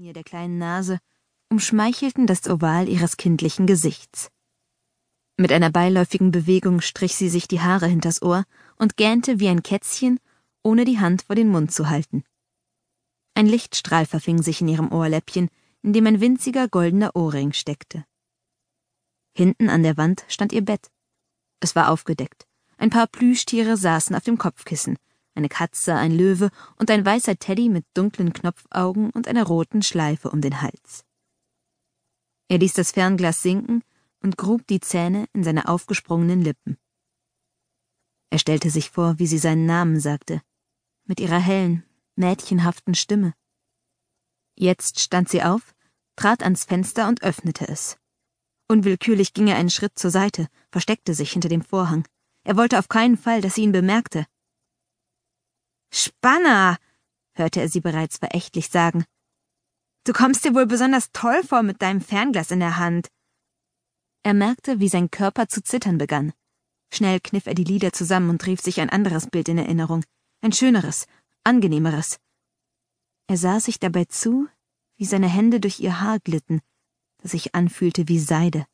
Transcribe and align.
Linie 0.00 0.14
der 0.14 0.24
kleinen 0.24 0.56
Nase 0.56 0.98
umschmeichelten 1.50 2.26
das 2.26 2.48
Oval 2.48 2.88
ihres 2.88 3.18
kindlichen 3.18 3.66
Gesichts. 3.66 4.30
Mit 5.36 5.52
einer 5.52 5.68
beiläufigen 5.68 6.30
Bewegung 6.30 6.80
strich 6.80 7.14
sie 7.14 7.28
sich 7.28 7.48
die 7.48 7.60
Haare 7.60 7.86
hinters 7.86 8.22
Ohr 8.22 8.46
und 8.76 8.96
gähnte 8.96 9.40
wie 9.40 9.48
ein 9.48 9.62
Kätzchen, 9.62 10.18
ohne 10.62 10.86
die 10.86 11.00
Hand 11.00 11.24
vor 11.24 11.36
den 11.36 11.48
Mund 11.48 11.70
zu 11.70 11.90
halten. 11.90 12.24
Ein 13.34 13.44
Lichtstrahl 13.44 14.06
verfing 14.06 14.40
sich 14.40 14.62
in 14.62 14.68
ihrem 14.68 14.90
Ohrläppchen, 14.90 15.50
in 15.82 15.92
dem 15.92 16.06
ein 16.06 16.22
winziger 16.22 16.66
goldener 16.66 17.14
Ohrring 17.14 17.52
steckte. 17.52 18.06
Hinten 19.34 19.68
an 19.68 19.82
der 19.82 19.98
Wand 19.98 20.24
stand 20.28 20.54
ihr 20.54 20.64
Bett. 20.64 20.90
Es 21.60 21.76
war 21.76 21.90
aufgedeckt. 21.90 22.46
Ein 22.78 22.88
paar 22.88 23.06
Plüschtiere 23.06 23.76
saßen 23.76 24.16
auf 24.16 24.24
dem 24.24 24.38
Kopfkissen, 24.38 24.96
eine 25.34 25.48
Katze, 25.48 25.94
ein 25.94 26.12
Löwe 26.12 26.50
und 26.76 26.90
ein 26.90 27.04
weißer 27.04 27.38
Teddy 27.38 27.68
mit 27.68 27.84
dunklen 27.94 28.32
Knopfaugen 28.32 29.10
und 29.10 29.28
einer 29.28 29.44
roten 29.44 29.82
Schleife 29.82 30.30
um 30.30 30.40
den 30.40 30.62
Hals. 30.62 31.04
Er 32.48 32.58
ließ 32.58 32.74
das 32.74 32.92
Fernglas 32.92 33.42
sinken 33.42 33.82
und 34.22 34.36
grub 34.36 34.66
die 34.66 34.80
Zähne 34.80 35.26
in 35.32 35.44
seine 35.44 35.68
aufgesprungenen 35.68 36.42
Lippen. 36.42 36.76
Er 38.30 38.38
stellte 38.38 38.70
sich 38.70 38.90
vor, 38.90 39.18
wie 39.18 39.26
sie 39.26 39.38
seinen 39.38 39.66
Namen 39.66 40.00
sagte, 40.00 40.42
mit 41.04 41.20
ihrer 41.20 41.38
hellen, 41.38 41.84
mädchenhaften 42.16 42.94
Stimme. 42.94 43.34
Jetzt 44.54 45.00
stand 45.00 45.28
sie 45.28 45.42
auf, 45.42 45.74
trat 46.16 46.42
ans 46.42 46.64
Fenster 46.64 47.08
und 47.08 47.22
öffnete 47.22 47.66
es. 47.68 47.98
Unwillkürlich 48.68 49.32
ging 49.32 49.48
er 49.48 49.56
einen 49.56 49.70
Schritt 49.70 49.98
zur 49.98 50.10
Seite, 50.10 50.46
versteckte 50.70 51.14
sich 51.14 51.32
hinter 51.32 51.48
dem 51.48 51.62
Vorhang. 51.62 52.06
Er 52.44 52.56
wollte 52.56 52.78
auf 52.78 52.88
keinen 52.88 53.16
Fall, 53.16 53.40
dass 53.40 53.56
sie 53.56 53.62
ihn 53.62 53.72
bemerkte. 53.72 54.26
Spanner, 55.92 56.78
hörte 57.34 57.60
er 57.60 57.68
sie 57.68 57.80
bereits 57.80 58.18
verächtlich 58.18 58.68
sagen. 58.68 59.04
Du 60.04 60.12
kommst 60.12 60.44
dir 60.44 60.54
wohl 60.54 60.66
besonders 60.66 61.10
toll 61.12 61.42
vor 61.42 61.62
mit 61.62 61.82
deinem 61.82 62.00
Fernglas 62.00 62.50
in 62.50 62.60
der 62.60 62.78
Hand. 62.78 63.08
Er 64.22 64.34
merkte, 64.34 64.80
wie 64.80 64.88
sein 64.88 65.10
Körper 65.10 65.48
zu 65.48 65.62
zittern 65.62 65.98
begann. 65.98 66.32
Schnell 66.92 67.20
kniff 67.20 67.46
er 67.46 67.54
die 67.54 67.64
Lider 67.64 67.92
zusammen 67.92 68.30
und 68.30 68.46
rief 68.46 68.60
sich 68.60 68.80
ein 68.80 68.90
anderes 68.90 69.28
Bild 69.28 69.48
in 69.48 69.58
Erinnerung, 69.58 70.04
ein 70.40 70.52
schöneres, 70.52 71.06
angenehmeres. 71.44 72.18
Er 73.28 73.36
sah 73.36 73.60
sich 73.60 73.78
dabei 73.78 74.06
zu, 74.06 74.48
wie 74.96 75.04
seine 75.04 75.28
Hände 75.28 75.60
durch 75.60 75.80
ihr 75.80 76.00
Haar 76.00 76.18
glitten, 76.18 76.60
das 77.18 77.30
sich 77.30 77.54
anfühlte 77.54 78.08
wie 78.08 78.18
Seide, 78.18 78.66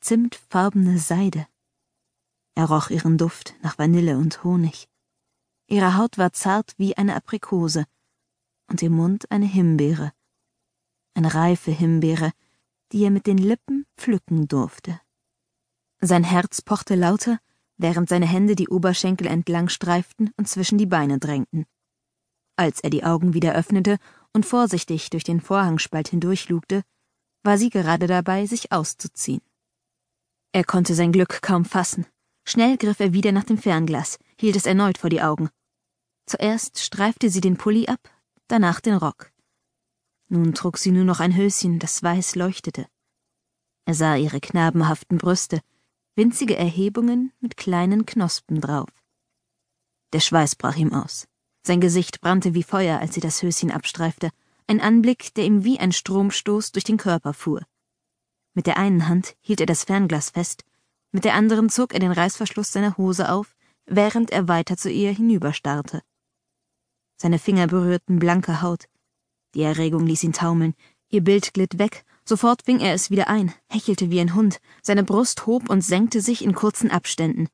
zimtfarbene 0.00 0.98
Seide. 0.98 1.46
Er 2.54 2.64
roch 2.64 2.90
ihren 2.90 3.18
Duft 3.18 3.54
nach 3.62 3.78
Vanille 3.78 4.18
und 4.18 4.42
Honig. 4.42 4.88
Ihre 5.70 5.98
Haut 5.98 6.16
war 6.16 6.32
zart 6.32 6.72
wie 6.78 6.96
eine 6.96 7.14
Aprikose 7.14 7.84
und 8.68 8.80
ihr 8.80 8.88
Mund 8.88 9.30
eine 9.30 9.44
Himbeere, 9.44 10.12
eine 11.14 11.34
reife 11.34 11.70
Himbeere, 11.70 12.32
die 12.90 13.04
er 13.04 13.10
mit 13.10 13.26
den 13.26 13.36
Lippen 13.36 13.84
pflücken 13.98 14.48
durfte. 14.48 14.98
Sein 16.00 16.24
Herz 16.24 16.62
pochte 16.62 16.94
lauter, 16.94 17.38
während 17.76 18.08
seine 18.08 18.26
Hände 18.26 18.56
die 18.56 18.68
Oberschenkel 18.68 19.26
entlang 19.26 19.68
streiften 19.68 20.30
und 20.38 20.48
zwischen 20.48 20.78
die 20.78 20.86
Beine 20.86 21.18
drängten. 21.18 21.66
Als 22.56 22.80
er 22.80 22.88
die 22.88 23.04
Augen 23.04 23.34
wieder 23.34 23.54
öffnete 23.54 23.98
und 24.32 24.46
vorsichtig 24.46 25.10
durch 25.10 25.24
den 25.24 25.42
Vorhangspalt 25.42 26.08
hindurchlugte, 26.08 26.82
war 27.42 27.58
sie 27.58 27.68
gerade 27.68 28.06
dabei, 28.06 28.46
sich 28.46 28.72
auszuziehen. 28.72 29.42
Er 30.52 30.64
konnte 30.64 30.94
sein 30.94 31.12
Glück 31.12 31.42
kaum 31.42 31.66
fassen. 31.66 32.06
Schnell 32.44 32.78
griff 32.78 33.00
er 33.00 33.12
wieder 33.12 33.32
nach 33.32 33.44
dem 33.44 33.58
Fernglas, 33.58 34.18
hielt 34.40 34.56
es 34.56 34.64
erneut 34.64 34.96
vor 34.96 35.10
die 35.10 35.20
Augen. 35.20 35.50
Zuerst 36.28 36.78
streifte 36.78 37.30
sie 37.30 37.40
den 37.40 37.56
Pulli 37.56 37.86
ab, 37.86 38.10
danach 38.48 38.80
den 38.80 38.94
Rock. 38.94 39.32
Nun 40.28 40.52
trug 40.52 40.76
sie 40.76 40.90
nur 40.90 41.04
noch 41.04 41.20
ein 41.20 41.34
Höschen, 41.34 41.78
das 41.78 42.02
weiß 42.02 42.34
leuchtete. 42.34 42.86
Er 43.86 43.94
sah 43.94 44.14
ihre 44.14 44.38
knabenhaften 44.38 45.16
Brüste, 45.16 45.62
winzige 46.16 46.54
Erhebungen 46.54 47.32
mit 47.40 47.56
kleinen 47.56 48.04
Knospen 48.04 48.60
drauf. 48.60 48.90
Der 50.12 50.20
Schweiß 50.20 50.56
brach 50.56 50.76
ihm 50.76 50.92
aus. 50.92 51.26
Sein 51.62 51.80
Gesicht 51.80 52.20
brannte 52.20 52.52
wie 52.52 52.62
Feuer, 52.62 52.98
als 52.98 53.14
sie 53.14 53.22
das 53.22 53.42
Höschen 53.42 53.70
abstreifte, 53.70 54.28
ein 54.66 54.82
Anblick, 54.82 55.32
der 55.32 55.46
ihm 55.46 55.64
wie 55.64 55.80
ein 55.80 55.92
Stromstoß 55.92 56.72
durch 56.72 56.84
den 56.84 56.98
Körper 56.98 57.32
fuhr. 57.32 57.62
Mit 58.52 58.66
der 58.66 58.76
einen 58.76 59.08
Hand 59.08 59.34
hielt 59.40 59.60
er 59.60 59.66
das 59.66 59.84
Fernglas 59.84 60.28
fest, 60.28 60.66
mit 61.10 61.24
der 61.24 61.32
anderen 61.32 61.70
zog 61.70 61.94
er 61.94 62.00
den 62.00 62.12
Reißverschluss 62.12 62.70
seiner 62.70 62.98
Hose 62.98 63.32
auf, 63.32 63.56
während 63.86 64.30
er 64.30 64.46
weiter 64.46 64.76
zu 64.76 64.90
ihr 64.90 65.12
hinüberstarrte. 65.12 66.02
Seine 67.20 67.38
Finger 67.38 67.66
berührten 67.66 68.18
blanke 68.18 68.62
Haut, 68.62 68.86
die 69.54 69.62
Erregung 69.62 70.06
ließ 70.06 70.22
ihn 70.24 70.32
taumeln. 70.32 70.74
Ihr 71.10 71.22
Bild 71.22 71.54
glitt 71.54 71.78
weg, 71.78 72.04
sofort 72.24 72.62
fing 72.62 72.80
er 72.80 72.92
es 72.92 73.10
wieder 73.10 73.28
ein, 73.28 73.52
hechelte 73.68 74.10
wie 74.10 74.20
ein 74.20 74.34
Hund, 74.34 74.60
seine 74.82 75.04
Brust 75.04 75.46
hob 75.46 75.70
und 75.70 75.82
senkte 75.82 76.20
sich 76.20 76.44
in 76.44 76.54
kurzen 76.54 76.90
Abständen. 76.90 77.48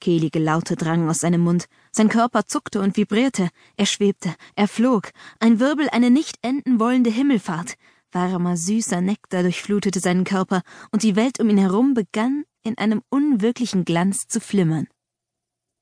Kehlige 0.00 0.38
Laute 0.38 0.76
drangen 0.76 1.08
aus 1.08 1.20
seinem 1.20 1.40
Mund, 1.40 1.66
sein 1.92 2.08
Körper 2.08 2.46
zuckte 2.46 2.80
und 2.80 2.96
vibrierte, 2.96 3.48
er 3.76 3.86
schwebte, 3.86 4.34
er 4.54 4.68
flog, 4.68 5.10
ein 5.40 5.60
Wirbel, 5.60 5.88
eine 5.90 6.10
nicht 6.10 6.38
enden 6.42 6.78
wollende 6.78 7.10
Himmelfahrt. 7.10 7.74
Warmer, 8.12 8.56
süßer 8.56 9.00
Nektar 9.00 9.42
durchflutete 9.42 10.00
seinen 10.00 10.24
Körper, 10.24 10.62
und 10.90 11.02
die 11.02 11.16
Welt 11.16 11.40
um 11.40 11.48
ihn 11.48 11.58
herum 11.58 11.94
begann 11.94 12.44
in 12.62 12.76
einem 12.76 13.02
unwirklichen 13.08 13.84
Glanz 13.84 14.26
zu 14.28 14.40
flimmern. 14.40 14.88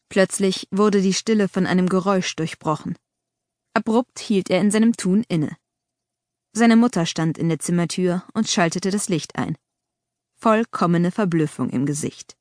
Plötzlich 0.09 0.69
wurde 0.71 1.01
die 1.01 1.15
Stille 1.15 1.49
von 1.49 1.67
einem 1.67 1.89
Geräusch 1.89 2.35
durchbrochen. 2.37 2.97
Abrupt 3.75 4.19
hielt 4.19 4.51
er 4.51 4.61
in 4.61 4.71
seinem 4.71 4.95
Tun 4.95 5.25
inne. 5.29 5.57
Seine 6.53 6.77
Mutter 6.77 7.07
stand 7.07 7.39
in 7.39 7.49
der 7.49 7.59
Zimmertür 7.59 8.25
und 8.35 8.49
schaltete 8.49 8.91
das 8.91 9.09
Licht 9.09 9.37
ein. 9.37 9.57
Vollkommene 10.37 11.11
Verblüffung 11.11 11.71
im 11.71 11.87
Gesicht. 11.87 12.37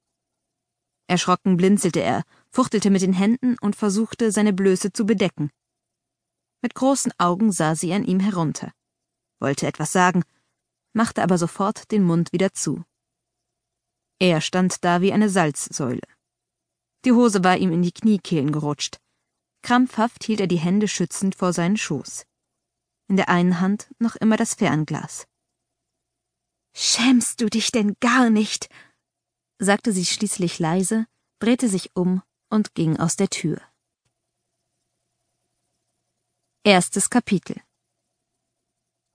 Erschrocken 1.08 1.58
blinzelte 1.58 2.02
er, 2.02 2.24
fuchtelte 2.50 2.90
mit 2.90 3.02
den 3.02 3.14
Händen 3.14 3.58
und 3.62 3.76
versuchte, 3.76 4.32
seine 4.32 4.54
Blöße 4.54 4.92
zu 4.92 5.06
bedecken. 5.06 5.52
Mit 6.62 6.76
großen 6.76 7.14
Augen 7.18 7.52
sah 7.52 7.76
sie 7.76 7.94
an 7.94 8.04
ihm 8.04 8.20
herunter, 8.20 8.72
wollte 9.40 9.68
etwas 9.68 9.92
sagen, 9.92 10.24
machte 10.94 11.24
aber 11.24 11.38
sofort 11.38 11.92
den 11.92 12.04
Mund 12.04 12.34
wieder 12.34 12.54
zu. 12.54 12.84
Er 14.20 14.42
stand 14.42 14.84
da 14.84 15.02
wie 15.02 15.14
eine 15.14 15.30
Salzsäule. 15.30 16.02
Die 17.06 17.12
Hose 17.12 17.44
war 17.44 17.58
ihm 17.58 17.72
in 17.72 17.84
die 17.84 17.92
Kniekehlen 17.92 18.52
gerutscht, 18.52 18.98
Krampfhaft 19.62 20.24
hielt 20.24 20.40
er 20.40 20.48
die 20.48 20.60
Hände 20.60 20.88
schützend 20.88 21.36
vor 21.36 21.54
seinen 21.54 21.78
Schoß. 21.78 22.26
In 23.10 23.18
der 23.18 23.30
einen 23.30 23.60
Hand 23.60 23.90
noch 24.00 24.16
immer 24.16 24.38
das 24.38 24.56
Fernglas. 24.56 25.28
Schämst 26.76 27.42
du 27.42 27.50
dich 27.50 27.72
denn 27.72 27.96
gar 28.00 28.30
nicht? 28.30 28.70
sagte 29.60 29.92
sie 29.92 30.06
schließlich 30.06 30.60
leise, 30.60 31.08
drehte 31.40 31.70
sich 31.70 31.96
um 31.96 32.22
und 32.50 32.76
ging 32.76 32.98
aus 32.98 33.16
der 33.16 33.30
Tür. 33.30 33.62
Erstes 36.64 37.10
Kapitel 37.10 37.62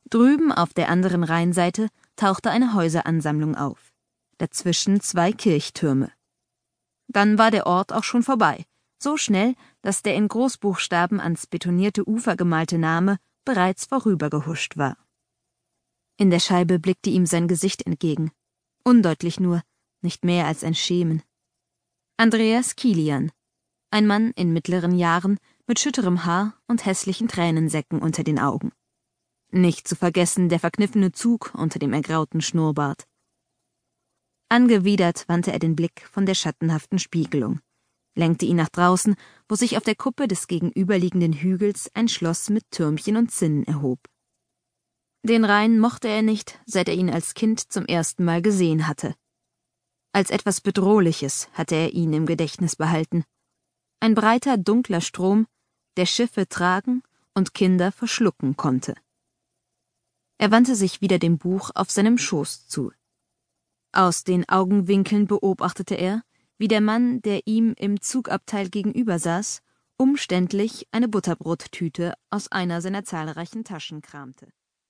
Drüben 0.08 0.52
auf 0.52 0.74
der 0.74 0.88
anderen 0.88 1.24
Rheinseite 1.24 1.88
tauchte 2.16 2.50
eine 2.50 2.74
Häuseransammlung 2.74 3.54
auf, 3.56 3.92
dazwischen 4.38 5.00
zwei 5.00 5.32
Kirchtürme. 5.32 6.12
Dann 7.08 7.38
war 7.38 7.50
der 7.50 7.66
Ort 7.66 7.92
auch 7.92 8.04
schon 8.04 8.22
vorbei, 8.22 8.64
so 8.98 9.16
schnell, 9.16 9.54
dass 9.82 10.02
der 10.02 10.14
in 10.14 10.28
Großbuchstaben 10.28 11.20
ans 11.20 11.46
betonierte 11.46 12.08
Ufer 12.08 12.36
gemalte 12.36 12.78
Name 12.78 13.18
bereits 13.44 13.84
vorübergehuscht 13.84 14.76
war. 14.76 14.96
In 16.16 16.30
der 16.30 16.40
Scheibe 16.40 16.78
blickte 16.78 17.10
ihm 17.10 17.26
sein 17.26 17.48
Gesicht 17.48 17.84
entgegen. 17.86 18.30
Undeutlich 18.84 19.40
nur, 19.40 19.62
nicht 20.00 20.24
mehr 20.24 20.46
als 20.46 20.62
ein 20.64 20.74
Schemen. 20.74 21.22
Andreas 22.16 22.76
Kilian, 22.76 23.32
ein 23.90 24.06
Mann 24.06 24.30
in 24.36 24.52
mittleren 24.52 24.96
Jahren 24.96 25.38
mit 25.66 25.80
schütterem 25.80 26.24
Haar 26.24 26.56
und 26.68 26.86
hässlichen 26.86 27.28
Tränensäcken 27.28 28.00
unter 28.00 28.22
den 28.22 28.38
Augen. 28.38 28.72
Nicht 29.50 29.88
zu 29.88 29.96
vergessen 29.96 30.48
der 30.48 30.60
verkniffene 30.60 31.12
Zug 31.12 31.52
unter 31.54 31.78
dem 31.78 31.92
ergrauten 31.92 32.40
Schnurrbart. 32.40 33.06
Angewidert 34.48 35.28
wandte 35.28 35.52
er 35.52 35.58
den 35.58 35.74
Blick 35.74 36.06
von 36.10 36.26
der 36.26 36.34
schattenhaften 36.34 36.98
Spiegelung 36.98 37.60
lenkte 38.14 38.46
ihn 38.46 38.56
nach 38.56 38.68
draußen, 38.68 39.16
wo 39.48 39.54
sich 39.54 39.76
auf 39.76 39.84
der 39.84 39.94
Kuppe 39.94 40.28
des 40.28 40.46
gegenüberliegenden 40.46 41.32
Hügels 41.32 41.90
ein 41.94 42.08
Schloss 42.08 42.50
mit 42.50 42.70
Türmchen 42.70 43.16
und 43.16 43.30
Zinnen 43.30 43.64
erhob. 43.64 44.00
Den 45.24 45.44
Rhein 45.44 45.78
mochte 45.78 46.08
er 46.08 46.22
nicht, 46.22 46.60
seit 46.66 46.88
er 46.88 46.94
ihn 46.94 47.10
als 47.10 47.34
Kind 47.34 47.72
zum 47.72 47.86
ersten 47.86 48.24
Mal 48.24 48.42
gesehen 48.42 48.88
hatte. 48.88 49.14
Als 50.12 50.30
etwas 50.30 50.60
Bedrohliches 50.60 51.48
hatte 51.52 51.76
er 51.76 51.92
ihn 51.92 52.12
im 52.12 52.26
Gedächtnis 52.26 52.76
behalten. 52.76 53.24
Ein 54.00 54.14
breiter, 54.14 54.58
dunkler 54.58 55.00
Strom, 55.00 55.46
der 55.96 56.06
Schiffe 56.06 56.48
tragen 56.48 57.02
und 57.34 57.54
Kinder 57.54 57.92
verschlucken 57.92 58.56
konnte. 58.56 58.94
Er 60.38 60.50
wandte 60.50 60.74
sich 60.74 61.00
wieder 61.00 61.18
dem 61.18 61.38
Buch 61.38 61.70
auf 61.74 61.90
seinem 61.90 62.18
Schoß 62.18 62.66
zu. 62.66 62.92
Aus 63.92 64.24
den 64.24 64.48
Augenwinkeln 64.48 65.26
beobachtete 65.26 65.94
er, 65.94 66.22
wie 66.58 66.68
der 66.68 66.80
Mann, 66.80 67.22
der 67.22 67.46
ihm 67.46 67.74
im 67.76 68.00
Zugabteil 68.00 68.68
gegenüber 68.68 69.18
saß, 69.18 69.62
umständlich 69.96 70.88
eine 70.90 71.08
Butterbrottüte 71.08 72.14
aus 72.30 72.50
einer 72.50 72.80
seiner 72.80 73.04
zahlreichen 73.04 73.64
Taschen 73.64 74.02
kramte 74.02 74.48